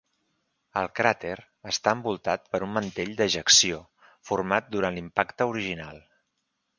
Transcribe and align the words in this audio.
El 0.79 0.87
cràter 0.99 1.33
està 1.71 1.93
envoltat 1.97 2.49
per 2.55 2.61
un 2.69 2.73
mantell 2.77 3.11
d'ejecció 3.19 3.77
format 4.31 4.73
durant 4.77 4.97
l'impacte 4.99 5.49
original. 5.55 6.01